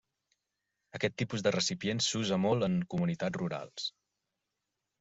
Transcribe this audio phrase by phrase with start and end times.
[0.99, 3.89] Aquest tipus de recipients s'usa molt en comunitats rurals.